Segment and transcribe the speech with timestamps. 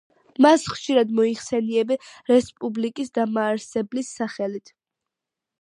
[0.43, 2.01] მას ხშირად მოიხსენიებენ
[2.33, 4.77] „რესპუბლიკის დამაარსებლის“ სახელით.